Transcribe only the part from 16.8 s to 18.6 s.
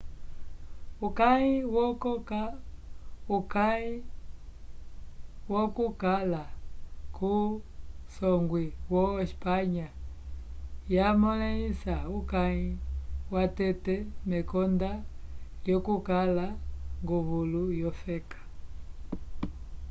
nguvulu wofeka